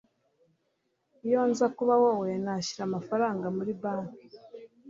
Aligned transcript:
iyo 1.27 1.41
nza 1.49 1.67
kuba 1.77 1.93
wowe, 2.03 2.29
nashyira 2.43 2.81
amafaranga 2.85 3.45
muri 3.57 3.71
banki 3.81 4.25